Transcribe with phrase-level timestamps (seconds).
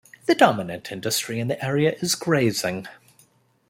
[0.25, 2.87] The dominant industry in the area is grazing.